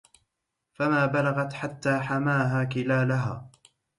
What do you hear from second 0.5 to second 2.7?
فما بلغت حتى حماها